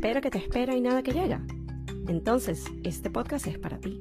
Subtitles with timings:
[0.00, 1.42] espera que te espera y nada que llega?
[2.08, 4.00] Entonces, este podcast es para ti.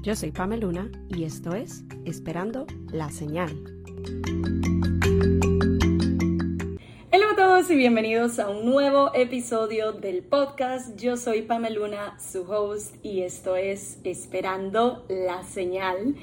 [0.00, 3.54] Yo soy Pamela Luna y esto es Esperando la Señal.
[7.12, 10.98] Hola a todos y bienvenidos a un nuevo episodio del podcast.
[10.98, 16.16] Yo soy Pamela Luna, su host, y esto es Esperando la Señal.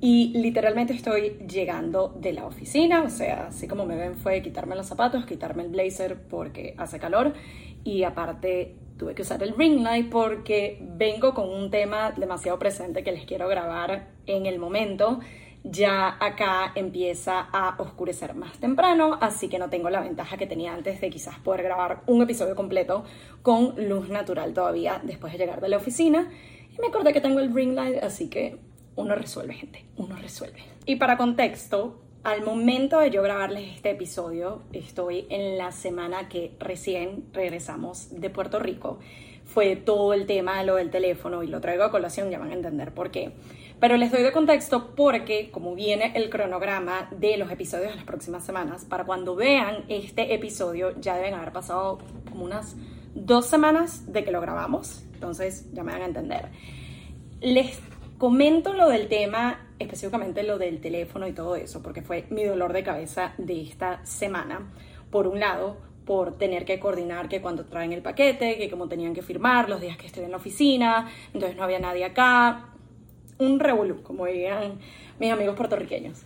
[0.00, 4.76] Y literalmente estoy llegando de la oficina, o sea, así como me ven fue quitarme
[4.76, 7.34] los zapatos, quitarme el blazer porque hace calor
[7.84, 13.02] y aparte tuve que usar el ring light porque vengo con un tema demasiado presente
[13.02, 15.20] que les quiero grabar en el momento.
[15.64, 20.74] Ya acá empieza a oscurecer más temprano, así que no tengo la ventaja que tenía
[20.74, 23.04] antes de quizás poder grabar un episodio completo
[23.42, 26.30] con luz natural todavía después de llegar de la oficina.
[26.72, 28.58] Y me acordé que tengo el ring light, así que
[28.96, 30.62] uno resuelve, gente, uno resuelve.
[30.84, 36.52] Y para contexto, al momento de yo grabarles este episodio, estoy en la semana que
[36.60, 39.00] recién regresamos de Puerto Rico.
[39.44, 42.54] Fue todo el tema lo del teléfono y lo traigo a colación, ya van a
[42.54, 43.32] entender por qué.
[43.80, 48.04] Pero les doy de contexto porque, como viene el cronograma de los episodios de las
[48.04, 51.98] próximas semanas, para cuando vean este episodio ya deben haber pasado
[52.30, 52.76] como unas
[53.14, 55.02] dos semanas de que lo grabamos.
[55.14, 56.48] Entonces ya me van a entender.
[57.40, 57.80] Les
[58.22, 62.72] Comento lo del tema, específicamente lo del teléfono y todo eso, porque fue mi dolor
[62.72, 64.72] de cabeza de esta semana.
[65.10, 69.14] Por un lado, por tener que coordinar que cuando traen el paquete, que como tenían
[69.14, 72.70] que firmar los días que estoy en la oficina, entonces no había nadie acá.
[73.38, 74.78] Un revolú, como dirían
[75.18, 76.22] mis amigos puertorriqueños.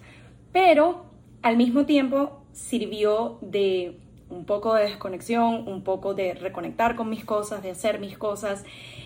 [0.52, 1.06] Pero
[1.42, 7.24] al mismo tiempo sirvió de un poco de desconexión, un poco de reconectar con mis
[7.24, 8.64] cosas, de hacer mis cosas.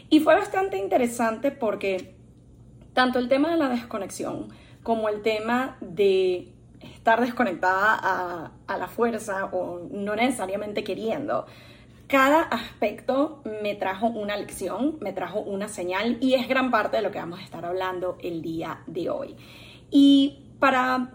[0.09, 2.15] Y fue bastante interesante porque
[2.93, 4.49] tanto el tema de la desconexión
[4.83, 6.49] como el tema de
[6.81, 11.47] estar desconectada a, la fuerza o no necesariamente queriendo.
[12.07, 17.03] Cada aspecto me trajo una lección, me trajo una señal y es gran parte de
[17.03, 19.37] lo que vamos a estar hablando el día de hoy.
[19.91, 21.13] Y para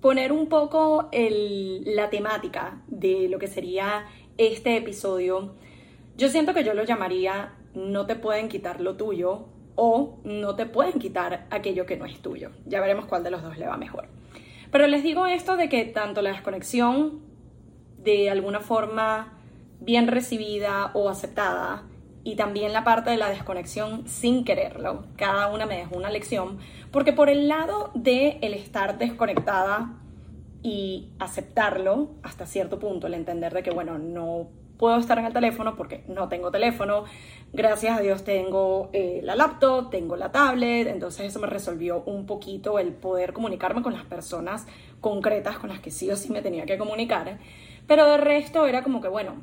[0.00, 4.06] poner un poco la temática de lo que sería
[4.36, 5.54] este episodio,
[6.16, 9.46] yo siento que yo lo llamaría No te pueden quitar lo tuyo
[9.80, 12.50] o no te pueden quitar aquello que no es tuyo.
[12.66, 14.08] Ya veremos cuál de los dos le va mejor.
[14.72, 17.20] Pero les digo esto de que tanto la desconexión
[17.96, 19.38] de alguna forma
[19.78, 21.84] bien recibida o aceptada
[22.24, 26.58] y también la parte de la desconexión sin quererlo, cada una me dejó una lección,
[26.90, 29.94] porque por el lado de el estar desconectada
[30.60, 35.32] y aceptarlo hasta cierto punto, el entender de que bueno, no puedo estar en el
[35.32, 37.04] teléfono porque no tengo teléfono.
[37.52, 42.26] Gracias a Dios tengo eh, la laptop, tengo la tablet, entonces eso me resolvió un
[42.26, 44.66] poquito el poder comunicarme con las personas
[45.00, 47.38] concretas con las que sí o sí me tenía que comunicar.
[47.86, 49.42] Pero de resto era como que, bueno,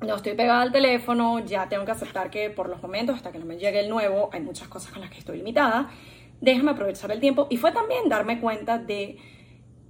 [0.00, 3.38] no estoy pegada al teléfono, ya tengo que aceptar que por los momentos, hasta que
[3.38, 5.90] no me llegue el nuevo, hay muchas cosas con las que estoy limitada.
[6.40, 7.46] Déjame aprovechar el tiempo.
[7.50, 9.18] Y fue también darme cuenta de,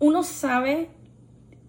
[0.01, 0.91] uno sabe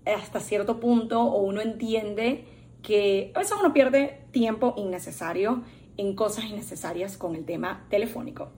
[0.05, 2.45] hasta cierto punto o uno entiende
[2.81, 5.63] que a veces uno pierde tiempo innecesario
[5.97, 8.49] en cosas innecesarias con el tema telefónico.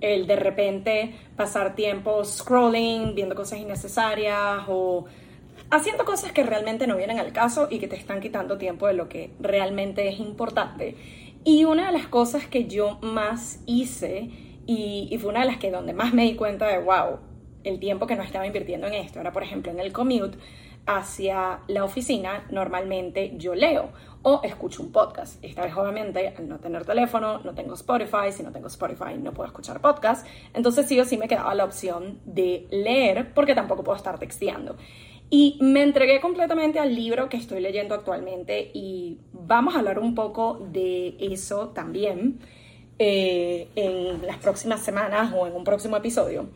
[0.00, 5.04] El de repente pasar tiempo scrolling, viendo cosas innecesarias o
[5.70, 8.94] haciendo cosas que realmente no vienen al caso y que te están quitando tiempo de
[8.94, 10.96] lo que realmente es importante.
[11.44, 14.30] Y una de las cosas que yo más hice
[14.66, 17.18] y, fue una de las que donde más me di cuenta de, wow,
[17.64, 20.38] el tiempo que no estaba invirtiendo en esto era, por ejemplo, en el commute,
[20.86, 23.90] hacia la oficina, normalmente yo leo
[24.22, 25.42] o escucho un podcast.
[25.42, 28.32] Esta vez, obviamente, al no tener teléfono, no tengo Spotify.
[28.32, 30.26] Si no tengo Spotify, no puedo escuchar podcast.
[30.52, 34.76] Entonces, sí o sí me quedaba la opción de leer porque tampoco puedo estar texteando.
[35.30, 40.16] Y me entregué completamente al libro que estoy leyendo actualmente y vamos a hablar un
[40.16, 42.40] poco de eso también
[42.98, 46.48] eh, en las próximas semanas o en un próximo episodio.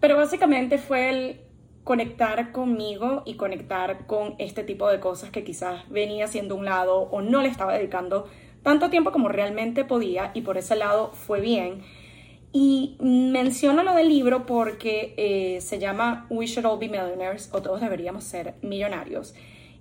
[0.00, 1.40] Pero básicamente fue el
[1.84, 7.08] conectar conmigo y conectar con este tipo de cosas que quizás venía haciendo un lado
[7.10, 8.28] o no le estaba dedicando
[8.62, 11.82] tanto tiempo como realmente podía y por ese lado fue bien.
[12.52, 17.62] Y menciono lo del libro porque eh, se llama We Should All Be Millionaires o
[17.62, 19.34] todos deberíamos ser millonarios.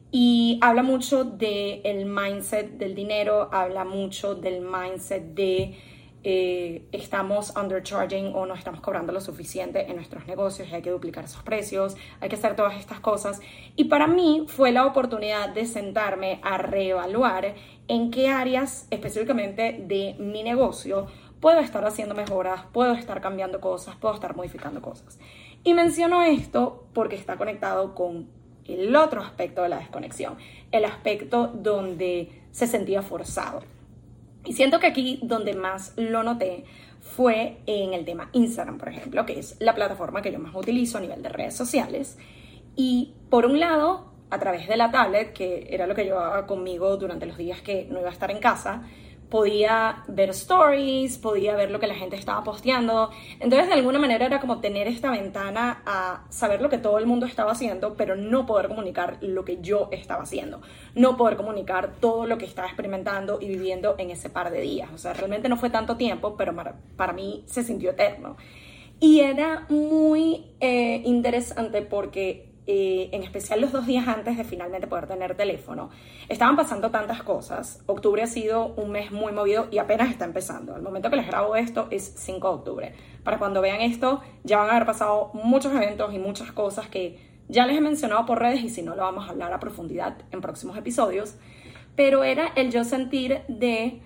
[0.10, 5.75] Y habla mucho del mindset del dinero, habla mucho del mindset de
[6.24, 10.92] eh, estamos undercharging o no estamos cobrando lo suficiente en nuestros negocios y hay que
[10.92, 13.42] duplicar esos precios, hay que hacer todas estas cosas.
[13.76, 17.56] Y para mí fue la oportunidad de sentarme a reevaluar
[17.88, 21.08] en qué áreas específicamente de mi negocio
[21.40, 25.20] puedo estar haciendo mejoras, puedo estar cambiando cosas, puedo estar modificando cosas.
[25.64, 28.30] Y menciono esto porque está conectado con
[28.66, 30.38] el otro aspecto de la desconexión,
[30.72, 33.64] el aspecto donde se sentía forzado
[34.46, 36.66] Y siento que aquí donde más lo noté
[37.00, 40.98] fue en el tema Instagram, por ejemplo, que es la plataforma que yo más utilizo
[40.98, 42.18] a nivel de redes sociales.
[42.76, 46.98] Y por un lado, a través de la tablet, que era lo que llevaba conmigo
[46.98, 48.84] durante los días que no iba a estar en casa,
[49.31, 53.10] podía ver stories, podía ver lo que la gente estaba posteando.
[53.39, 57.07] Entonces, de alguna manera era como tener esta ventana a saber lo que todo el
[57.07, 60.62] mundo estaba haciendo, pero no poder comunicar lo que yo estaba haciendo.
[60.95, 64.89] No poder comunicar todo lo que estaba experimentando y viviendo en ese par de días.
[64.94, 66.54] O sea, realmente no fue tanto tiempo, pero
[66.98, 68.36] para, mí se sintió eterno.
[69.00, 74.86] Y era muy eh, interesante porque eh, en especial los dos días antes de finalmente
[74.88, 75.90] poder tener teléfono,
[76.30, 77.81] estaban pasando tantas cosas.
[77.88, 80.75] Octubre ha sido un mes muy movido y apenas está empezando.
[80.75, 82.94] El momento que les grabo esto es 5 de octubre.
[83.24, 87.19] Para cuando vean esto, ya van a haber pasado muchos eventos y muchas cosas que
[87.48, 90.18] ya les he mencionado por redes y si no, lo vamos a hablar a profundidad
[90.31, 91.36] en próximos episodios.
[91.96, 94.02] Pero era el yo sentir de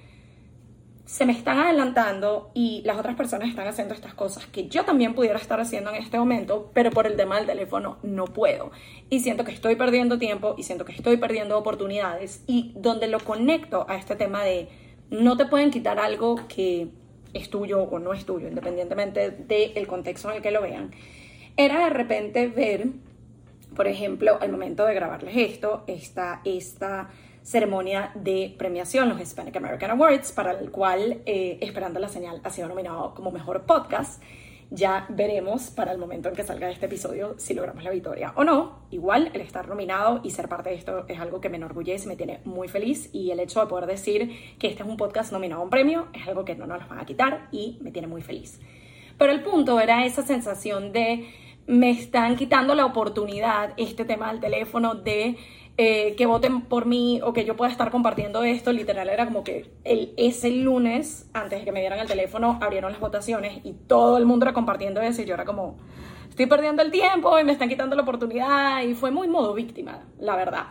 [1.05, 5.13] se me están adelantando y las otras personas están haciendo estas cosas que yo también
[5.13, 8.71] pudiera estar haciendo en este momento, pero por el tema del teléfono no puedo.
[9.09, 13.19] Y siento que estoy perdiendo tiempo y siento que estoy perdiendo oportunidades y donde lo
[13.19, 14.67] conecto a este tema de
[15.11, 16.87] no te pueden quitar algo que
[17.33, 20.91] es tuyo o no es tuyo, independientemente del contexto en el que lo vean,
[21.55, 22.87] era de repente ver,
[23.75, 27.09] por ejemplo, al momento de grabarles esto, esta, esta
[27.45, 32.49] ceremonia de premiación, los Hispanic American Awards, para el cual eh, Esperando la Señal ha
[32.49, 34.21] sido nominado como mejor podcast.
[34.71, 38.43] Ya veremos para el momento en que salga este episodio si logramos la victoria o
[38.43, 38.79] no.
[38.89, 42.15] Igual el estar nominado y ser parte de esto es algo que me enorgullece, me
[42.15, 45.61] tiene muy feliz y el hecho de poder decir que este es un podcast nominado
[45.61, 48.23] a un premio es algo que no nos van a quitar y me tiene muy
[48.23, 48.59] feliz.
[49.19, 51.27] Pero el punto era esa sensación de
[51.67, 55.37] me están quitando la oportunidad, este tema del teléfono, de
[55.77, 59.43] eh, que voten por mí o que yo pueda estar compartiendo esto, literal era como
[59.43, 63.73] que el, ese lunes, antes de que me dieran el teléfono, abrieron las votaciones y
[63.73, 65.77] todo el mundo era compartiendo eso y yo era como,
[66.29, 70.05] estoy perdiendo el tiempo y me están quitando la oportunidad y fue muy modo víctima,
[70.19, 70.67] la verdad.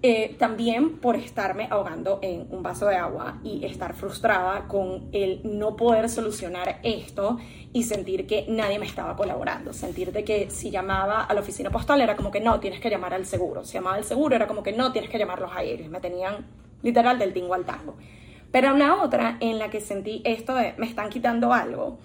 [0.00, 5.40] Eh, también por estarme ahogando en un vaso de agua y estar frustrada con el
[5.42, 7.38] no poder solucionar esto
[7.72, 11.70] y sentir que nadie me estaba colaborando, sentir de que si llamaba a la oficina
[11.70, 14.46] postal era como que no, tienes que llamar al seguro, si llamaba al seguro era
[14.46, 16.46] como que no, tienes que llamar los aéreos, me tenían
[16.80, 17.96] literal del tingo al tango.
[18.52, 21.98] Pero una otra en la que sentí esto de me están quitando algo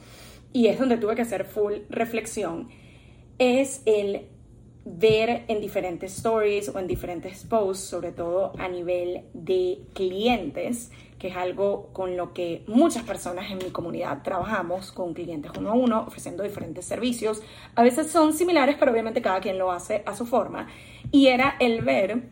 [0.51, 2.69] y es donde tuve que hacer full reflexión,
[3.37, 4.32] es el
[4.85, 11.29] ver en diferentes stories o en diferentes posts, sobre todo a nivel de clientes, que
[11.29, 15.73] es algo con lo que muchas personas en mi comunidad trabajamos, con clientes uno a
[15.73, 17.41] uno, ofreciendo diferentes servicios.
[17.75, 20.67] A veces son similares, pero obviamente cada quien lo hace a su forma.
[21.11, 22.23] Y era el ver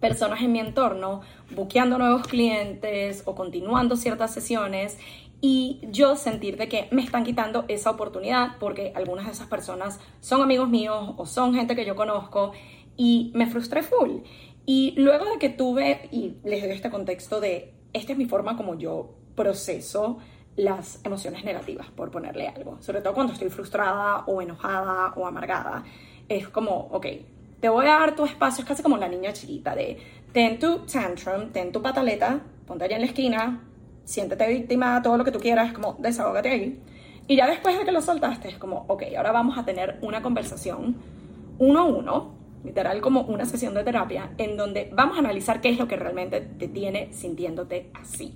[0.00, 1.20] personas en mi entorno
[1.50, 4.98] buqueando nuevos clientes o continuando ciertas sesiones
[5.40, 10.00] y yo sentir de que me están quitando esa oportunidad porque algunas de esas personas
[10.20, 12.52] son amigos míos o son gente que yo conozco
[12.96, 14.22] y me frustré full.
[14.66, 18.56] Y luego de que tuve, y les doy este contexto de, esta es mi forma
[18.56, 20.18] como yo proceso
[20.56, 25.84] las emociones negativas, por ponerle algo, sobre todo cuando estoy frustrada o enojada o amargada,
[26.28, 27.06] es como, ok,
[27.60, 29.98] te voy a dar tu espacio, es casi como la niña chiquita de,
[30.32, 33.67] ten tu tantrum, ten tu pataleta, ponte allá en la esquina,
[34.08, 36.80] siéntete víctima, todo lo que tú quieras, como desahógate ahí.
[37.26, 40.22] Y ya después de que lo soltaste, es como, ok, ahora vamos a tener una
[40.22, 40.96] conversación
[41.58, 42.34] uno a uno,
[42.64, 45.96] literal como una sesión de terapia, en donde vamos a analizar qué es lo que
[45.96, 48.34] realmente te tiene sintiéndote así.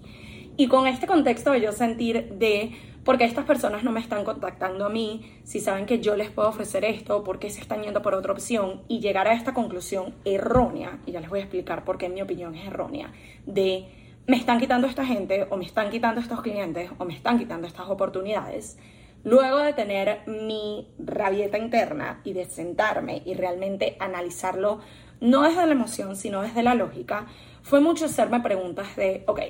[0.58, 4.24] Y con este contexto de yo sentir de por qué estas personas no me están
[4.24, 7.82] contactando a mí, si saben que yo les puedo ofrecer esto, por qué se están
[7.82, 11.44] yendo por otra opción, y llegar a esta conclusión errónea, y ya les voy a
[11.44, 13.10] explicar por qué mi opinión es errónea,
[13.46, 17.38] de me están quitando esta gente o me están quitando estos clientes o me están
[17.38, 18.78] quitando estas oportunidades,
[19.24, 24.80] luego de tener mi rabieta interna y de sentarme y realmente analizarlo,
[25.20, 27.26] no desde la emoción, sino desde la lógica,
[27.62, 29.40] fue mucho hacerme preguntas de, ok,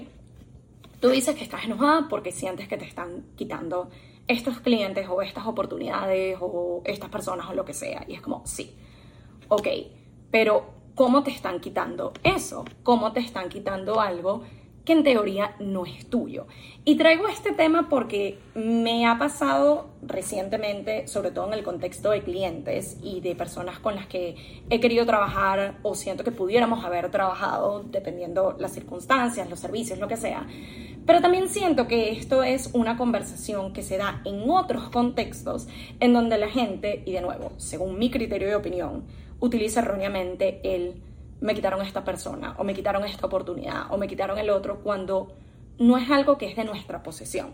[1.01, 3.91] tú dices que estás enojada porque sientes que te están quitando
[4.29, 8.05] estos clientes o estas oportunidades o estas personas o lo que sea.
[8.07, 8.77] Y es como, sí,
[9.49, 9.67] ok,
[10.31, 12.65] pero ¿cómo te están quitando eso?
[12.83, 14.43] ¿Cómo te están quitando algo
[14.85, 16.47] que en teoría no es tuyo.
[16.85, 22.23] Y traigo este tema porque me ha pasado recientemente, sobre todo en el contexto de
[22.23, 24.35] clientes y de personas con las que
[24.69, 30.09] he querido trabajar o siento que pudiéramos haber trabajado, dependiendo las circunstancias, los servicios, lo
[30.09, 30.47] que sea.
[31.07, 35.69] Pero también siento que esto es una conversación que se da en otros contextos
[36.01, 39.05] en donde la gente, y de nuevo, según mi criterio de opinión,
[39.41, 41.03] utiliza erróneamente el
[41.43, 45.33] me quitaron esta persona, o me quitaron esta oportunidad, o me quitaron el otro, cuando
[45.79, 47.49] no es algo que es de nuestra posesión.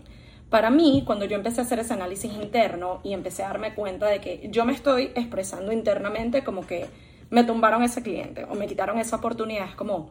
[0.49, 4.07] Para mí, cuando yo empecé a hacer ese análisis interno y empecé a darme cuenta
[4.07, 6.87] de que yo me estoy expresando internamente como que
[7.29, 10.09] me tumbaron ese cliente o me quitaron esa oportunidad, es como,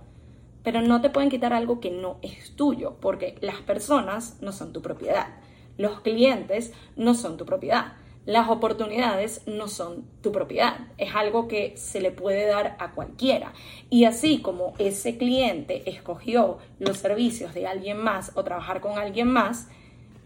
[0.63, 4.73] pero no te pueden quitar algo que no es tuyo, porque las personas no son
[4.73, 5.27] tu propiedad,
[5.77, 7.95] los clientes no son tu propiedad,
[8.29, 13.55] las oportunidades no son tu propiedad, es algo que se le puede dar a cualquiera.
[13.89, 19.29] Y así como ese cliente escogió los servicios de alguien más o trabajar con alguien
[19.29, 19.69] más,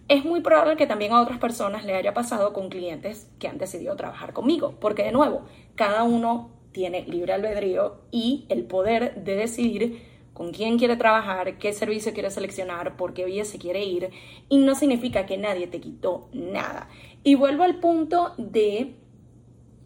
[0.08, 3.58] es muy probable que también a otras personas le haya pasado con clientes que han
[3.58, 5.42] decidido trabajar conmigo, porque de nuevo,
[5.76, 11.72] cada uno tiene libre albedrío y el poder de decidir con quién quiere trabajar, qué
[11.72, 14.10] servicio quiere seleccionar, por qué vía se quiere ir,
[14.48, 16.88] y no significa que nadie te quitó nada.
[17.22, 18.94] Y vuelvo al punto de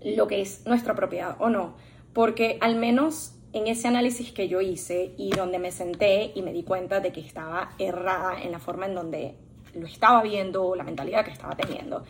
[0.03, 1.77] lo que es nuestra propiedad o no,
[2.13, 6.53] porque al menos en ese análisis que yo hice y donde me senté y me
[6.53, 9.35] di cuenta de que estaba errada en la forma en donde
[9.75, 12.05] lo estaba viendo, la mentalidad que estaba teniendo,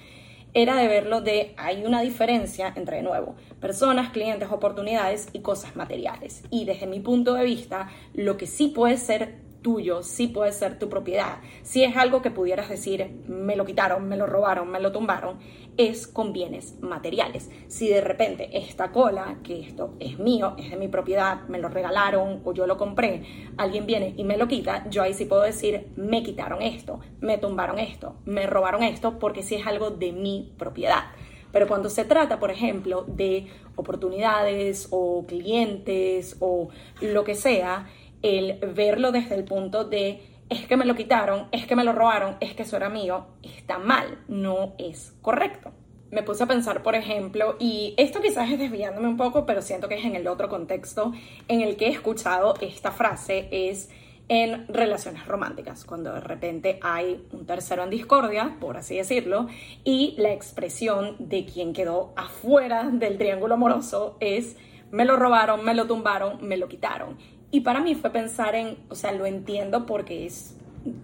[0.57, 5.77] era de verlo de hay una diferencia entre, de nuevo, personas, clientes, oportunidades y cosas
[5.77, 6.45] materiales.
[6.51, 10.79] Y desde mi punto de vista, lo que sí puede ser tuyo, sí puede ser
[10.79, 11.41] tu propiedad.
[11.63, 15.41] Si es algo que pudieras decir, me lo quitaron, me lo robaron, me lo tumbaron,
[15.77, 17.51] es con bienes materiales.
[17.69, 21.69] Si de repente esta cola, que esto es mío, es de mi propiedad, me lo
[21.69, 23.23] regalaron o yo lo compré,
[23.57, 27.39] alguien viene y me lo quita, yo ahí sí puedo decir, me quitaron esto, me
[27.39, 31.05] tumbaron esto, me robaron esto, porque si es algo de mi propiedad.
[31.53, 36.69] Pero cuando se trata, por ejemplo, de oportunidades o clientes o
[37.01, 37.87] lo que sea,
[38.23, 41.93] el verlo desde el punto de es que me lo quitaron, es que me lo
[41.93, 45.73] robaron, es que eso era mío, está mal, no es correcto.
[46.11, 49.89] Me puse a pensar, por ejemplo, y esto quizás es desviándome un poco, pero siento
[49.89, 51.13] que es en el otro contexto
[51.49, 53.91] en el que he escuchado esta frase, es
[54.29, 59.49] en relaciones románticas, cuando de repente hay un tercero en discordia, por así decirlo,
[59.85, 64.57] y la expresión de quien quedó afuera del triángulo amoroso es
[64.91, 67.19] me lo robaron, me lo tumbaron, me lo quitaron.
[67.57, 70.55] Y para mí fue pensar en, o sea, lo entiendo porque es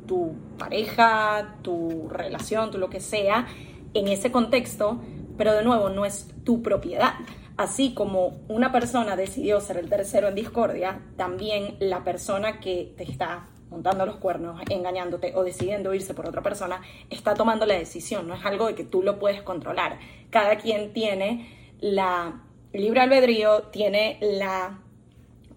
[0.06, 3.46] tu pareja, tu relación, tu lo que sea,
[3.94, 5.00] en ese contexto,
[5.38, 7.14] pero de nuevo no es tu propiedad.
[7.56, 13.04] Así como una persona decidió ser el tercero en discordia, también la persona que te
[13.04, 18.28] está montando los cuernos, engañándote o decidiendo irse por otra persona, está tomando la decisión,
[18.28, 19.98] no es algo de que tú lo puedes controlar.
[20.28, 22.42] Cada quien tiene la
[22.74, 24.82] libre albedrío, tiene la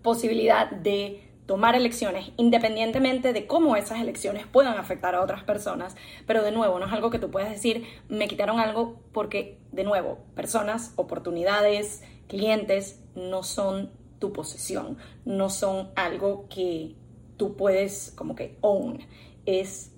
[0.06, 5.98] posibilidad de tomar elecciones independientemente de cómo esas elecciones puedan afectar a otras personas.
[6.26, 9.84] Pero de nuevo, no es algo que tú puedas decir, me quitaron algo porque, de
[9.84, 16.96] nuevo, personas, oportunidades, clientes no son tu posesión, no son algo que
[17.38, 19.00] tú puedes como que own,
[19.46, 19.92] es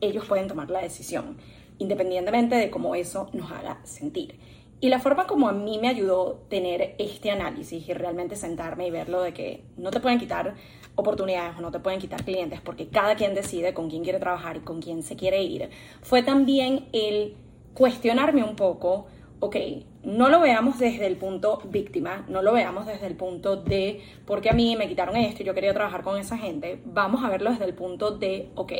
[0.00, 1.38] ellos pueden tomar la decisión,
[1.78, 4.38] independientemente de cómo eso nos haga sentir.
[4.82, 8.90] Y la forma como a mí me ayudó tener este análisis y realmente sentarme y
[8.90, 10.56] verlo de que no te pueden quitar
[10.96, 14.56] oportunidades o no te pueden quitar clientes porque cada quien decide con quién quiere trabajar
[14.56, 15.70] y con quién se quiere ir,
[16.02, 17.36] fue también el
[17.74, 19.06] cuestionarme un poco,
[19.38, 19.54] ok,
[20.02, 24.50] no lo veamos desde el punto víctima, no lo veamos desde el punto de porque
[24.50, 27.50] a mí me quitaron esto y yo quería trabajar con esa gente, vamos a verlo
[27.50, 28.72] desde el punto de, ok,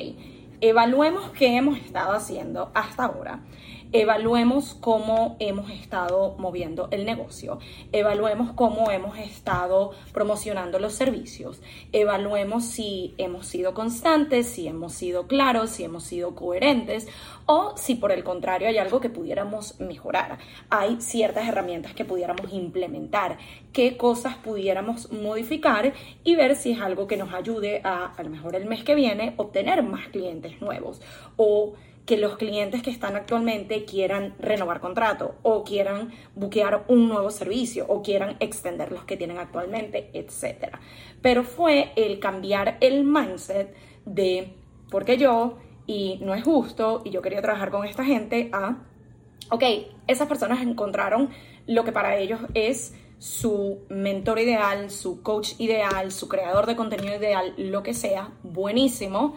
[0.61, 3.45] evaluemos qué hemos estado haciendo hasta ahora
[3.93, 7.59] evaluemos cómo hemos estado moviendo el negocio,
[7.93, 11.61] evaluemos cómo hemos estado promocionando los servicios,
[11.93, 17.07] evaluemos si hemos sido constantes, si hemos sido claros, si hemos sido coherentes
[17.47, 20.39] o si por el contrario hay algo que pudiéramos mejorar.
[20.71, 23.39] Hay ciertas herramientas que pudiéramos implementar,
[23.73, 25.93] qué cosas pudiéramos modificar
[26.25, 28.95] y ver si es algo que nos ayude a, a lo mejor el mes que
[28.95, 31.01] viene, obtener más clientes nuevos
[31.37, 31.75] o
[32.07, 37.87] que los clientes que están actualmente quieran renovar contrato o quieran buquear un nuevo servicio
[37.89, 40.77] o quieran extender los que tienen actualmente, etc.
[41.21, 44.55] Pero fue el cambiar el mindset de
[44.91, 48.79] porque yo y no es justo y yo quería trabajar con esta gente a,
[49.51, 49.63] ok,
[50.09, 51.31] esas personas encontraron
[51.67, 57.15] lo que para ellos es su mentor ideal, su coach ideal, su creador de contenido
[57.15, 59.37] ideal, lo que sea, buenísimo.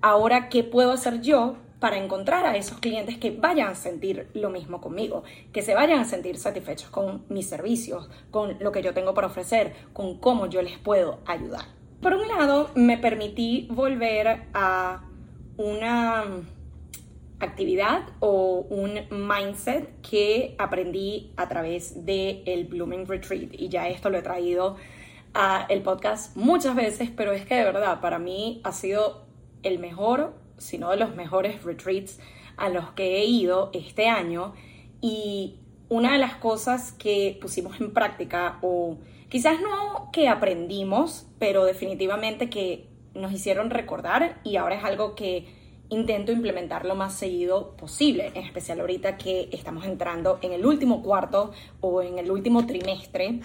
[0.00, 4.50] Ahora, ¿qué puedo hacer yo para encontrar a esos clientes que vayan a sentir lo
[4.50, 8.94] mismo conmigo, que se vayan a sentir satisfechos con mis servicios, con lo que yo
[8.94, 11.64] tengo para ofrecer, con cómo yo les puedo ayudar.
[12.00, 15.02] Por un lado, me permití volver a
[15.56, 16.24] una
[17.40, 24.08] actividad o un mindset que aprendí a través del el Blooming Retreat y ya esto
[24.08, 24.76] lo he traído
[25.34, 29.24] a el podcast muchas veces, pero es que de verdad para mí ha sido
[29.64, 32.18] el mejor, si no de los mejores retreats
[32.56, 34.54] a los que he ido este año.
[35.00, 35.56] Y
[35.88, 42.48] una de las cosas que pusimos en práctica o quizás no que aprendimos, pero definitivamente
[42.48, 45.46] que nos hicieron recordar y ahora es algo que
[45.90, 51.02] intento implementar lo más seguido posible, en especial ahorita que estamos entrando en el último
[51.02, 53.40] cuarto o en el último trimestre,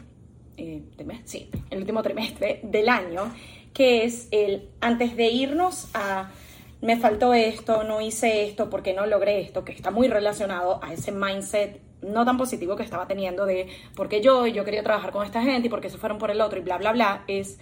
[0.55, 0.83] eh,
[1.25, 3.33] sí, el último trimestre del año,
[3.73, 6.31] que es el antes de irnos a
[6.81, 10.93] me faltó esto, no hice esto, porque no logré esto, que está muy relacionado a
[10.93, 15.25] ese mindset no tan positivo que estaba teniendo de porque yo yo quería trabajar con
[15.25, 17.59] esta gente y porque se fueron por el otro y bla, bla, bla, es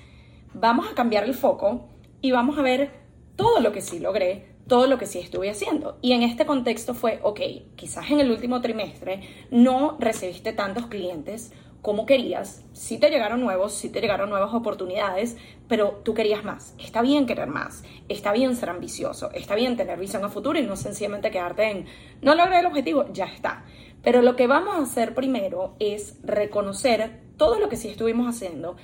[0.54, 1.88] vamos a cambiar el foco
[2.22, 2.92] y vamos a ver
[3.36, 5.98] todo lo que sí logré, todo lo que sí estuve haciendo.
[6.02, 7.40] Y en este contexto fue, ok,
[7.76, 11.52] quizás en el último trimestre no recibiste tantos clientes
[11.86, 15.38] como querías, sí te llegaron nuevos, sí te llegaron nuevas oportunidades,
[15.68, 16.74] pero tú querías más.
[16.80, 20.64] Está bien querer más, está bien ser ambicioso, está bien tener visión a futuro y
[20.64, 21.86] no sencillamente quedarte en,
[22.24, 23.66] no logré el objetivo, ya está.
[24.02, 28.78] Pero lo que vamos a hacer primero es reconocer todo lo que sí estuvimos haciendo,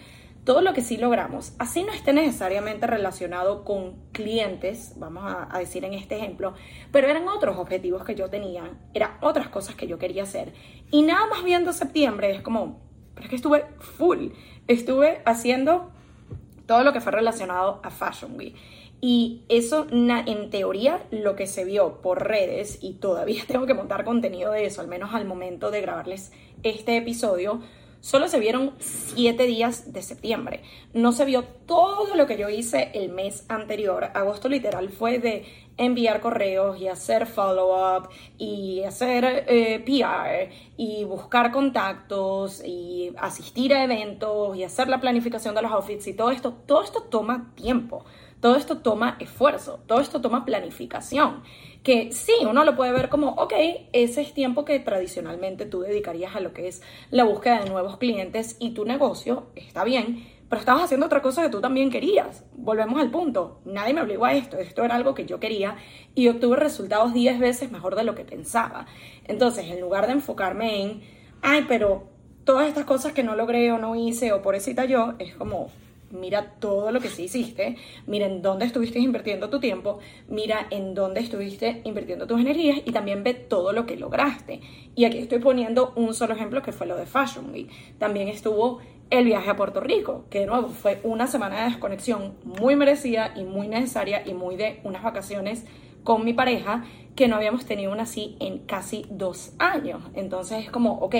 [0.44, 5.86] todo lo que sí logramos, así no esté necesariamente relacionado con clientes, vamos a, decir
[5.86, 6.54] en este ejemplo,
[6.92, 10.54] pero eran otros objetivos que yo tenía, eran otras cosas que yo quería hacer.
[10.92, 14.30] Y nada más viendo septiembre es como, pero es que estuve full,
[14.68, 15.92] estuve haciendo
[16.66, 18.56] todo lo que fue relacionado a Fashion Week.
[19.04, 24.06] Y eso, en teoría, lo que se vio por redes, y todavía tengo que montar
[24.06, 26.32] contenido de eso, al menos al momento de grabarles
[26.64, 27.62] este episodio,
[28.02, 30.64] Solo se vieron siete días de septiembre.
[30.92, 34.06] No se vio todo lo que yo hice el mes anterior.
[34.16, 35.46] Agosto literal fue de
[35.86, 43.84] enviar correos y hacer follow-up y hacer eh, PR y buscar contactos y asistir a
[43.84, 46.54] eventos y hacer la planificación de los outfits y todo esto.
[46.66, 48.06] Todo esto toma tiempo.
[48.40, 51.44] Todo esto toma esfuerzo, todo esto toma planificación
[51.84, 53.54] que sí, uno lo puede ver como, ok,
[53.92, 57.98] ese es tiempo que tradicionalmente tú dedicarías a lo que es la búsqueda de nuevos
[57.98, 62.44] clientes y tu negocio, está bien, pero estabas haciendo otra cosa que tú también querías.
[62.58, 65.78] Volvemos al punto, nadie me obligó a esto, esto era algo que yo quería
[66.14, 68.86] y obtuve resultados 10 veces mejor de lo que pensaba.
[69.24, 71.04] Entonces, en lugar de enfocarme en,
[71.42, 72.10] ay, pero
[72.44, 75.72] todas estas cosas que no logré o no hice o eso yo, es como,
[76.10, 80.94] mira todo lo que sí hiciste, mira en dónde estuviste invirtiendo tu tiempo, mira en
[80.94, 84.60] dónde estuviste invirtiendo tus energías y también ve todo lo que lograste.
[84.96, 87.70] Y aquí estoy poniendo un solo ejemplo que fue lo de Fashion Week.
[87.98, 92.34] También estuvo el viaje a Puerto Rico, que de nuevo fue una semana de desconexión
[92.44, 95.66] muy merecida y muy necesaria y muy de unas vacaciones
[96.04, 100.02] con mi pareja que no habíamos tenido una así en casi dos años.
[100.14, 101.16] Entonces es como, ok,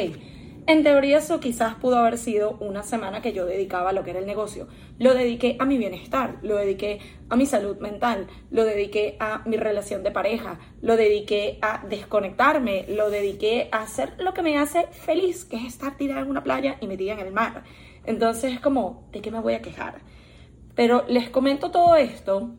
[0.68, 4.12] en teoría eso quizás pudo haber sido una semana que yo dedicaba a lo que
[4.12, 4.68] era el negocio.
[5.00, 9.58] Lo dediqué a mi bienestar, lo dediqué a mi salud mental, lo dediqué a mi
[9.58, 14.88] relación de pareja, lo dediqué a desconectarme, lo dediqué a hacer lo que me hace
[14.88, 17.64] feliz, que es estar tirada en una playa y metida en el mar.
[18.06, 20.02] Entonces es como, ¿de qué me voy a quejar?
[20.76, 22.52] Pero les comento todo esto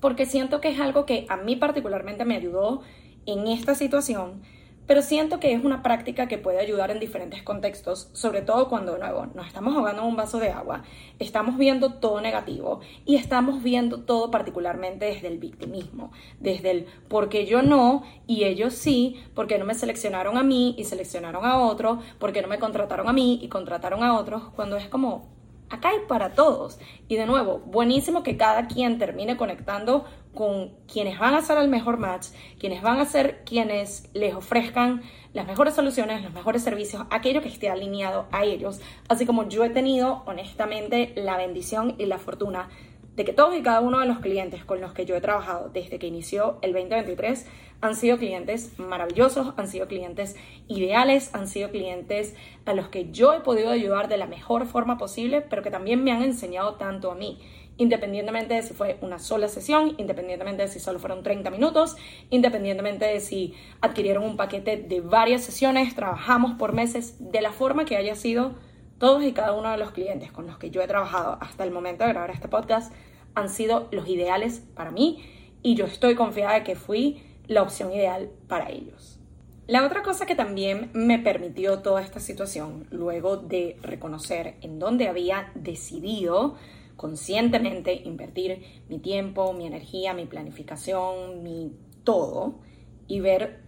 [0.00, 2.82] porque siento que es algo que a mí particularmente me ayudó
[3.26, 4.42] en esta situación
[4.86, 8.92] pero siento que es una práctica que puede ayudar en diferentes contextos, sobre todo cuando
[8.92, 10.82] de nuevo nos estamos ahogando en un vaso de agua,
[11.18, 17.46] estamos viendo todo negativo y estamos viendo todo particularmente desde el victimismo, desde el porque
[17.46, 22.00] yo no y ellos sí, porque no me seleccionaron a mí y seleccionaron a otro,
[22.18, 25.34] porque no me contrataron a mí y contrataron a otros, cuando es como
[25.70, 26.78] acá hay para todos.
[27.08, 31.68] Y de nuevo, buenísimo que cada quien termine conectando con quienes van a ser el
[31.68, 32.26] mejor match,
[32.58, 37.48] quienes van a ser quienes les ofrezcan las mejores soluciones, los mejores servicios, aquello que
[37.48, 38.80] esté alineado a ellos.
[39.08, 42.68] Así como yo he tenido, honestamente, la bendición y la fortuna
[43.16, 45.68] de que todos y cada uno de los clientes con los que yo he trabajado
[45.68, 47.46] desde que inició el 2023
[47.80, 50.36] han sido clientes maravillosos, han sido clientes
[50.68, 54.96] ideales, han sido clientes a los que yo he podido ayudar de la mejor forma
[54.96, 57.38] posible, pero que también me han enseñado tanto a mí,
[57.76, 61.96] independientemente de si fue una sola sesión, independientemente de si solo fueron 30 minutos,
[62.30, 67.84] independientemente de si adquirieron un paquete de varias sesiones, trabajamos por meses, de la forma
[67.84, 68.54] que haya sido
[68.98, 71.70] todos y cada uno de los clientes con los que yo he trabajado hasta el
[71.70, 72.92] momento de grabar este podcast
[73.34, 75.24] han sido los ideales para mí
[75.62, 79.18] y yo estoy confiada de que fui la opción ideal para ellos.
[79.66, 85.08] La otra cosa que también me permitió toda esta situación, luego de reconocer en dónde
[85.08, 86.56] había decidido
[86.96, 91.72] conscientemente invertir mi tiempo, mi energía, mi planificación, mi
[92.04, 92.60] todo,
[93.06, 93.62] y ver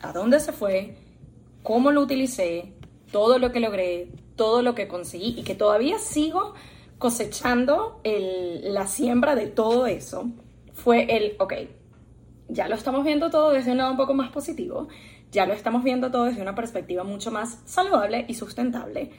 [0.00, 0.96] a dónde se fue,
[1.62, 2.72] cómo lo utilicé,
[3.10, 6.54] todo lo que logré, todo lo que conseguí y que todavía sigo
[6.98, 10.30] cosechando la siembra de todo eso,
[10.72, 11.54] fue el, ok,
[12.48, 14.88] ya lo estamos viendo todo desde un lado un poco más positivo,
[15.30, 19.10] ya lo estamos viendo todo desde una perspectiva mucho más saludable y sustentable.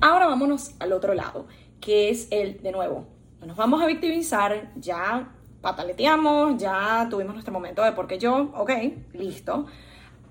[0.00, 1.46] Ahora vámonos al otro lado,
[1.82, 3.06] que es el, de nuevo,
[3.40, 8.70] no nos vamos a victimizar, ya pataleteamos, ya tuvimos nuestro momento de porque yo, ok,
[9.12, 9.66] listo.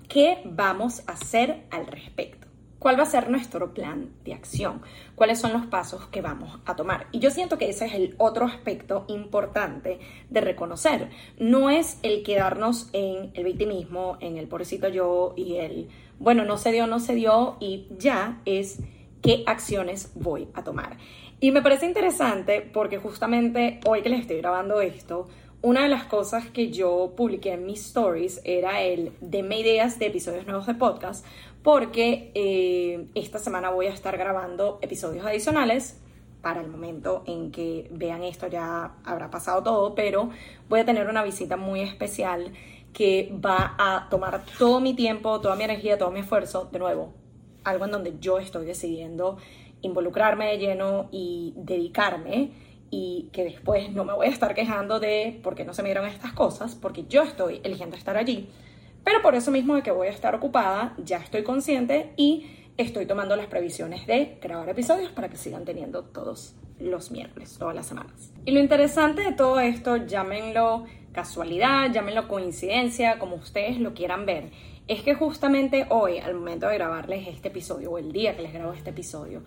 [0.08, 2.48] ¿Qué vamos a hacer al respecto?
[2.78, 4.82] ¿Cuál va a ser nuestro plan de acción?
[5.14, 7.06] ¿Cuáles son los pasos que vamos a tomar?
[7.12, 11.10] Y yo siento que ese es el otro aspecto importante de reconocer.
[11.38, 16.56] No es el quedarnos en el victimismo, en el pobrecito yo y el, bueno, no
[16.56, 18.80] se dio, no se dio y ya es
[19.22, 20.96] qué acciones voy a tomar.
[21.42, 25.26] Y me parece interesante porque justamente hoy que les estoy grabando esto,
[25.60, 30.06] una de las cosas que yo publiqué en mis stories era el denme ideas de
[30.06, 31.26] episodios nuevos de podcast,
[31.64, 35.98] porque eh, esta semana voy a estar grabando episodios adicionales.
[36.42, 40.30] Para el momento en que vean esto ya habrá pasado todo, pero
[40.68, 42.52] voy a tener una visita muy especial
[42.92, 47.12] que va a tomar todo mi tiempo, toda mi energía, todo mi esfuerzo, de nuevo,
[47.64, 49.38] algo en donde yo estoy decidiendo
[49.82, 52.50] involucrarme de lleno y dedicarme
[52.90, 55.88] y que después no me voy a estar quejando de por qué no se me
[55.88, 58.48] dieron estas cosas, porque yo estoy eligiendo estar allí.
[59.04, 63.06] Pero por eso mismo de que voy a estar ocupada, ya estoy consciente y estoy
[63.06, 67.86] tomando las previsiones de grabar episodios para que sigan teniendo todos los miércoles, todas las
[67.86, 68.32] semanas.
[68.44, 74.50] Y lo interesante de todo esto, llámenlo casualidad, llámenlo coincidencia, como ustedes lo quieran ver,
[74.88, 78.52] es que justamente hoy, al momento de grabarles este episodio, o el día que les
[78.52, 79.42] grabo este episodio,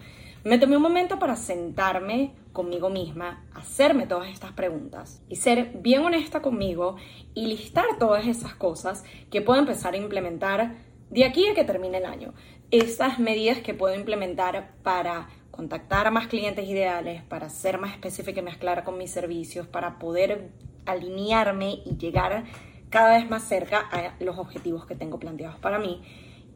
[0.45, 6.05] me tomé un momento para sentarme conmigo misma, hacerme todas estas preguntas y ser bien
[6.05, 6.97] honesta conmigo
[7.33, 10.75] y listar todas esas cosas que puedo empezar a implementar
[11.09, 12.35] de aquí a que termine el año.
[12.69, 18.39] Estas medidas que puedo implementar para contactar a más clientes ideales, para ser más específica
[18.39, 20.51] y más clara con mis servicios, para poder
[20.85, 22.43] alinearme y llegar
[22.91, 26.03] cada vez más cerca a los objetivos que tengo planteados para mí.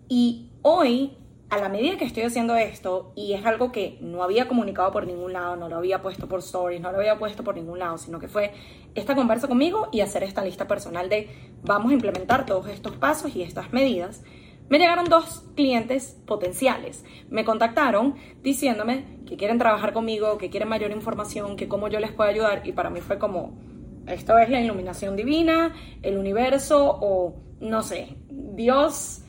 [0.08, 1.18] Y hoy
[1.50, 5.08] a la medida que estoy haciendo esto, y es algo que no había comunicado por
[5.08, 7.98] ningún lado, no lo había puesto por stories, no lo había puesto por ningún lado,
[7.98, 8.54] sino que fue
[8.94, 11.30] esta conversa conmigo y hacer esta lista personal de
[11.64, 14.24] vamos a implementar todos estos pasos y estas medidas,
[14.70, 17.04] me llegaron dos clientes potenciales.
[17.30, 22.12] Me contactaron diciéndome que quieren trabajar conmigo, que quieren mayor información, que cómo yo les
[22.12, 23.58] puedo ayudar, y para mí fue como,
[24.06, 29.24] esto es la iluminación divina, el universo o no sé, Dios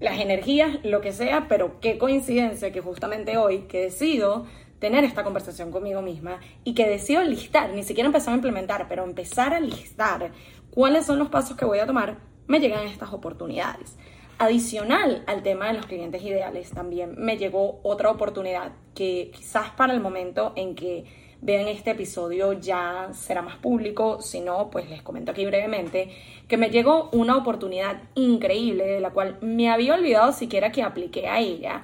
[0.00, 4.46] las energías, lo que sea, pero qué coincidencia que justamente hoy que decido
[4.78, 9.04] tener esta conversación conmigo misma y que decido listar, ni siquiera empezar a implementar, pero
[9.04, 10.32] empezar a listar
[10.70, 13.96] cuáles son los pasos que voy a tomar, me llegan estas oportunidades.
[14.38, 19.92] Adicional al tema de los clientes ideales, también me llegó otra oportunidad que quizás para
[19.92, 21.04] el momento en que
[21.42, 26.10] vean este episodio ya será más público, si no, pues les comento aquí brevemente
[26.48, 31.28] que me llegó una oportunidad increíble de la cual me había olvidado siquiera que apliqué
[31.28, 31.82] a ella,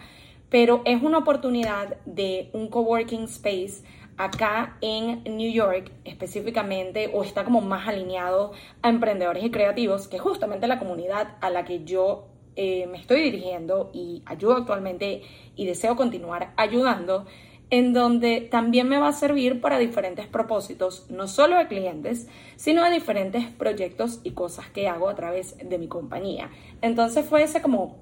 [0.50, 3.82] pero es una oportunidad de un coworking space
[4.16, 10.16] acá en New York específicamente o está como más alineado a emprendedores y creativos, que
[10.16, 15.22] es justamente la comunidad a la que yo eh, me estoy dirigiendo y ayudo actualmente
[15.56, 17.26] y deseo continuar ayudando
[17.70, 22.84] en donde también me va a servir para diferentes propósitos, no solo de clientes, sino
[22.84, 26.50] de diferentes proyectos y cosas que hago a través de mi compañía.
[26.80, 27.98] Entonces fue ese como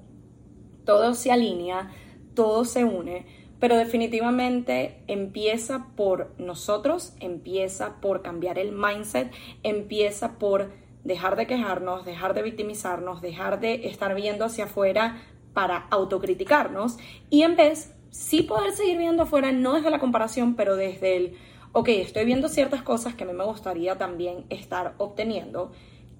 [0.85, 1.91] todo se alinea,
[2.35, 3.25] todo se une,
[3.59, 9.31] pero definitivamente empieza por nosotros, empieza por cambiar el mindset,
[9.63, 10.71] empieza por
[11.03, 15.23] dejar de quejarnos, dejar de victimizarnos, dejar de estar viendo hacia afuera
[15.53, 16.97] para autocriticarnos
[17.29, 21.37] y en vez sí poder seguir viendo afuera, no desde la comparación, pero desde el,
[21.73, 25.71] ok, estoy viendo ciertas cosas que a mí me gustaría también estar obteniendo,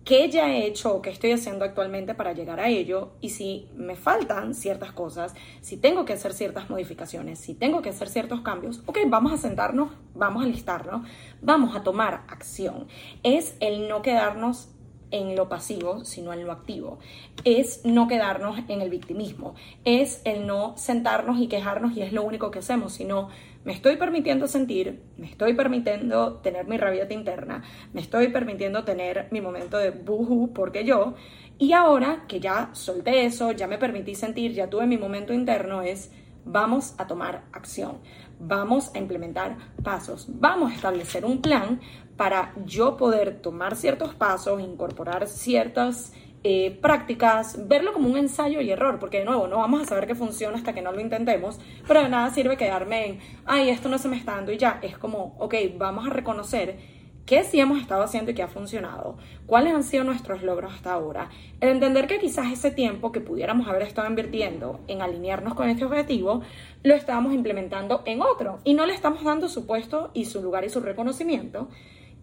[0.04, 3.70] qué ya he hecho o qué estoy haciendo actualmente para llegar a ello y si
[3.76, 8.42] me faltan ciertas cosas, si tengo que hacer ciertas modificaciones, si tengo que hacer ciertos
[8.42, 11.08] cambios, ok, vamos a sentarnos, vamos a listarnos,
[11.42, 12.88] vamos a tomar acción.
[13.24, 14.70] Es el no quedarnos
[15.16, 17.00] en lo pasivo, sino en lo activo.
[17.46, 22.24] Es no quedarnos en el victimismo, es el no sentarnos y quejarnos y es lo
[22.24, 23.30] único que hacemos, sino
[23.64, 29.28] me estoy permitiendo sentir, me estoy permitiendo tener mi rabieta interna, me estoy permitiendo tener
[29.32, 31.16] mi momento de buhu porque yo,
[31.58, 35.82] y ahora que ya solté eso, ya me permití sentir, ya tuve mi momento interno,
[35.82, 36.12] es
[36.44, 38.00] vamos a tomar acción,
[38.40, 41.80] vamos a implementar pasos, vamos a establecer un plan
[42.18, 46.14] para yo poder tomar ciertos pasos, incorporar ciertas
[46.48, 50.06] eh, prácticas, verlo como un ensayo y error, porque de nuevo no vamos a saber
[50.06, 53.90] que funciona hasta que no lo intentemos, pero de nada sirve quedarme en, ay, esto
[53.90, 56.78] no se me está dando y ya, es como, ok, vamos a reconocer
[57.26, 60.94] qué sí hemos estado haciendo y qué ha funcionado, cuáles han sido nuestros logros hasta
[60.94, 61.30] ahora,
[61.62, 65.86] el entender que quizás ese tiempo que pudiéramos haber estado invirtiendo en alinearnos con este
[65.86, 66.44] objetivo,
[66.84, 70.64] lo estábamos implementando en otro y no le estamos dando su puesto y su lugar
[70.64, 71.70] y su reconocimiento.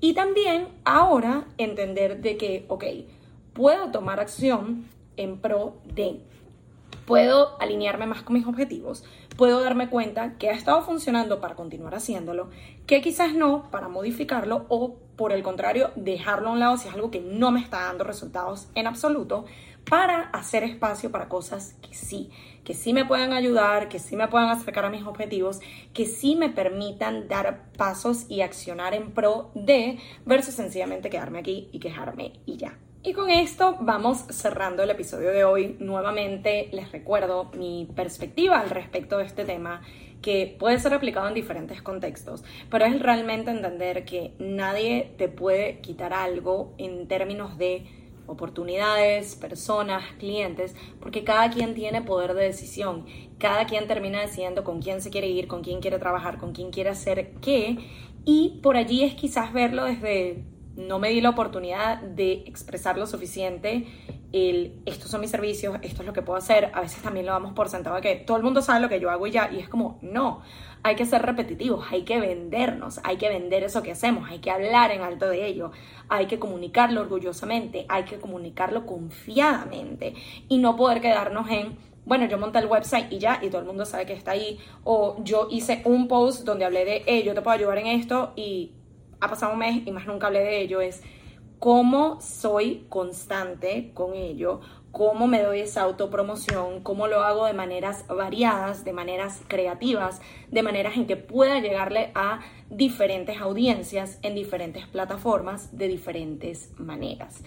[0.02, 2.84] Y también ahora entender de que, ok,
[3.52, 4.84] puedo tomar acción
[5.16, 6.20] en pro de
[7.06, 9.04] puedo alinearme más con mis objetivos,
[9.36, 12.50] puedo darme cuenta que ha estado funcionando para continuar haciéndolo,
[12.86, 16.94] que quizás no para modificarlo o por el contrario dejarlo a un lado si es
[16.94, 19.44] algo que no me está dando resultados en absoluto,
[19.88, 22.30] para hacer espacio para cosas que sí,
[22.64, 25.60] que sí me puedan ayudar, que sí me puedan acercar a mis objetivos,
[25.92, 31.68] que sí me permitan dar pasos y accionar en pro de versus sencillamente quedarme aquí
[31.72, 32.78] y quejarme y ya.
[33.04, 35.76] Y con esto vamos cerrando el episodio de hoy.
[35.80, 39.82] Nuevamente les recuerdo mi perspectiva al respecto de este tema
[40.22, 45.80] que puede ser aplicado en diferentes contextos, pero es realmente entender que nadie te puede
[45.80, 53.06] quitar algo en términos de oportunidades, personas, clientes, porque cada quien tiene poder de decisión,
[53.38, 56.70] cada quien termina decidiendo con quién se quiere ir, con quién quiere trabajar, con quién
[56.70, 57.78] quiere hacer qué,
[58.24, 60.44] y por allí es quizás verlo desde
[60.76, 63.86] no me di la oportunidad de expresar lo suficiente
[64.32, 66.70] el estos son mis servicios, esto es lo que puedo hacer.
[66.74, 69.10] A veces también lo damos por sentado que todo el mundo sabe lo que yo
[69.10, 70.40] hago y ya, y es como, no,
[70.82, 74.50] hay que ser repetitivos, hay que vendernos, hay que vender eso que hacemos, hay que
[74.50, 75.70] hablar en alto de ello,
[76.08, 80.14] hay que comunicarlo orgullosamente, hay que comunicarlo confiadamente
[80.48, 83.66] y no poder quedarnos en bueno, yo monté el website y ya, y todo el
[83.66, 84.58] mundo sabe que está ahí.
[84.82, 88.32] O yo hice un post donde hablé de, hey, yo te puedo ayudar en esto
[88.34, 88.72] y
[89.22, 91.00] ha pasado un mes y más nunca hablé de ello, es
[91.60, 98.04] cómo soy constante con ello, cómo me doy esa autopromoción, cómo lo hago de maneras
[98.08, 104.88] variadas, de maneras creativas, de maneras en que pueda llegarle a diferentes audiencias en diferentes
[104.88, 107.44] plataformas de diferentes maneras.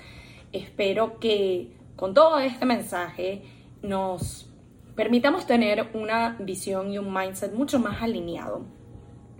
[0.54, 3.44] Espero que con todo este mensaje
[3.82, 4.50] nos
[4.96, 8.64] permitamos tener una visión y un mindset mucho más alineado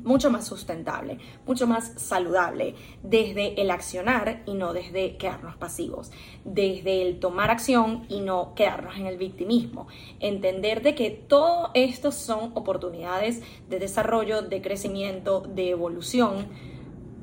[0.06, 6.12] mucho más sustentable, mucho más saludable, desde el accionar y no desde quedarnos pasivos,
[6.46, 9.88] desde el tomar acción y no quedarnos en el victimismo,
[10.20, 16.48] entender de que todo esto son oportunidades de desarrollo, de crecimiento, de evolución.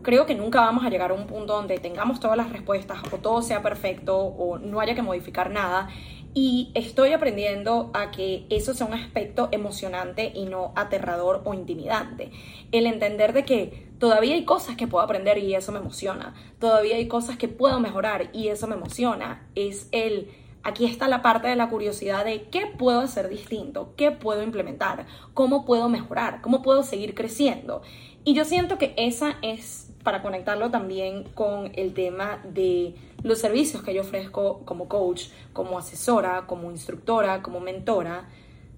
[0.03, 3.19] Creo que nunca vamos a llegar a un punto donde tengamos todas las respuestas o
[3.19, 5.89] todo sea perfecto o no haya que modificar nada
[6.35, 12.31] y estoy aprendiendo a que eso sea un aspecto emocionante y no aterrador o intimidante.
[12.73, 16.35] El entender de que todavía hay cosas que puedo aprender y eso me emociona.
[16.59, 19.47] Todavía hay cosas que puedo mejorar y eso me emociona.
[19.55, 20.31] Es el,
[20.63, 25.07] aquí está la parte de la curiosidad de qué puedo hacer distinto, qué puedo implementar,
[25.35, 27.83] cómo puedo mejorar, cómo puedo seguir creciendo.
[28.25, 33.83] Y yo siento que esa es para conectarlo también con el tema de los servicios
[33.83, 38.29] que yo ofrezco como coach, como asesora, como instructora, como mentora,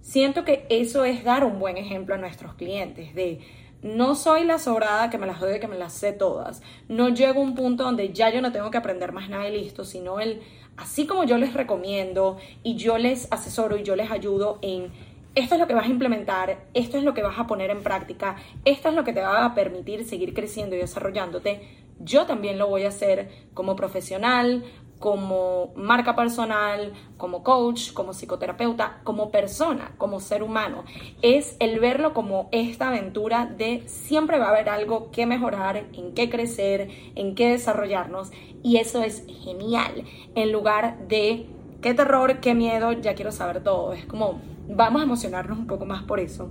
[0.03, 3.41] siento que eso es dar un buen ejemplo a nuestros clientes de
[3.83, 6.63] no soy la sobrada que me las doy, que me las sé todas.
[6.89, 9.61] No llego a un punto donde ya yo no tengo que aprender más nada y
[9.61, 10.41] listo, sino el,
[10.79, 14.91] así como yo les recomiendo y yo les asesoro y yo les ayudo en
[15.35, 17.83] esto es lo que vas a implementar, esto es lo que vas a poner en
[17.83, 22.59] práctica, esto es lo que te va a permitir seguir creciendo y desarrollándote, yo también
[22.59, 24.65] lo voy a hacer como profesional,
[24.99, 30.85] como marca personal, como coach, como psicoterapeuta, como persona, como ser humano.
[31.21, 36.15] Es el verlo como esta aventura de siempre va a haber algo que mejorar, en
[36.15, 38.31] qué crecer, en qué desarrollarnos.
[38.63, 40.05] Y eso es genial.
[40.35, 41.47] En lugar de
[41.85, 43.93] qué terror, qué miedo, ya quiero saber todo.
[43.93, 46.51] Es como vamos a emocionarnos un poco más por eso.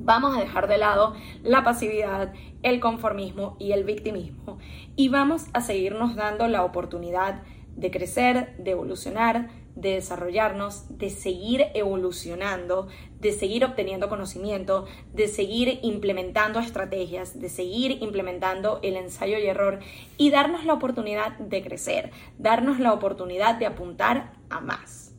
[0.00, 4.58] Vamos a dejar de lado la pasividad, el conformismo y el victimismo
[4.96, 7.42] y vamos a seguirnos dando la oportunidad
[7.74, 15.78] de crecer, de evolucionar, de desarrollarnos, de seguir evolucionando, de seguir obteniendo conocimiento, de seguir
[15.82, 19.78] implementando estrategias, de seguir implementando el ensayo y error
[20.18, 25.10] y darnos la oportunidad de crecer, darnos la oportunidad de apuntar a más.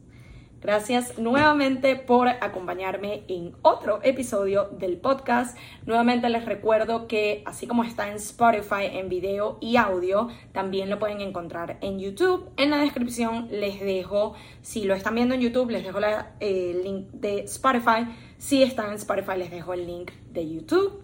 [0.62, 5.58] Gracias nuevamente por acompañarme en otro episodio del podcast.
[5.88, 11.00] Nuevamente les recuerdo que así como está en Spotify en video y audio, también lo
[11.00, 12.48] pueden encontrar en YouTube.
[12.58, 16.06] En la descripción les dejo, si lo están viendo en YouTube, les dejo el
[16.40, 18.06] eh, link de Spotify.
[18.38, 21.02] Si están en Spotify, les dejo el link de YouTube.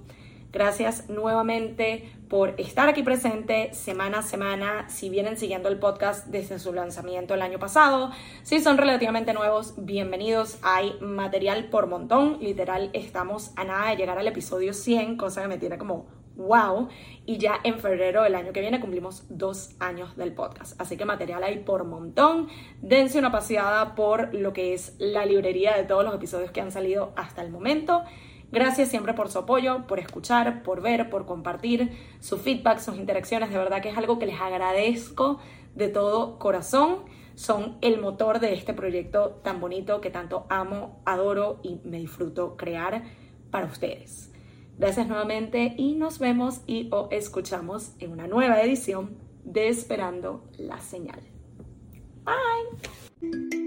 [0.52, 4.90] Gracias nuevamente por estar aquí presente semana a semana.
[4.90, 8.12] Si vienen siguiendo el podcast desde su lanzamiento el año pasado,
[8.44, 10.58] si son relativamente nuevos, bienvenidos.
[10.62, 12.38] Hay material por montón.
[12.42, 16.88] Literal, estamos a nada de llegar al episodio 100, cosa que me tiene como wow.
[17.26, 20.80] Y ya en febrero del año que viene cumplimos dos años del podcast.
[20.80, 22.48] Así que material hay por montón.
[22.82, 26.72] Dense una paseada por lo que es la librería de todos los episodios que han
[26.72, 28.04] salido hasta el momento.
[28.52, 33.50] Gracias siempre por su apoyo, por escuchar, por ver, por compartir su feedback, sus interacciones.
[33.50, 35.40] De verdad que es algo que les agradezco
[35.76, 37.00] de todo corazón.
[37.36, 42.56] Son el motor de este proyecto tan bonito que tanto amo, adoro y me disfruto
[42.58, 43.04] crear
[43.52, 44.32] para ustedes.
[44.78, 50.80] Gracias nuevamente y nos vemos y o escuchamos en una nueva edición de Esperando la
[50.80, 51.22] Señal.
[52.24, 53.67] Bye.